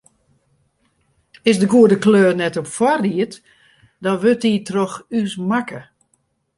[1.43, 3.35] Is de goede kleur net op foarried,
[4.03, 5.81] dan wurdt dy troch ús makke.